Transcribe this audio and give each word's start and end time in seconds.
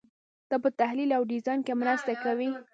دا 0.49 0.55
په 0.63 0.69
تحلیل 0.79 1.11
او 1.17 1.23
ډیزاین 1.31 1.59
کې 1.65 1.73
مرسته 1.81 2.13
کوي. 2.23 2.49